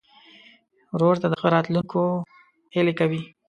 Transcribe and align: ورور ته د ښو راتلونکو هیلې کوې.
ورور 0.93 1.15
ته 1.21 1.27
د 1.29 1.33
ښو 1.41 1.47
راتلونکو 1.55 2.01
هیلې 2.73 2.93
کوې. 2.99 3.21